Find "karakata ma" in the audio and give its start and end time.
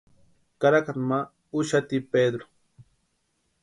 0.59-1.19